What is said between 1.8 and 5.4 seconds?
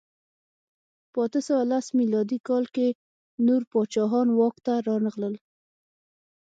میلادي کال کې نور پاچاهان واک ته رانغلل.